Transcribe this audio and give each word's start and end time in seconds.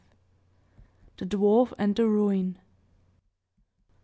THE 1.17 1.27
DWARF 1.27 1.75
AND 1.77 1.95
THE 1.95 2.07
RUIN. 2.07 2.57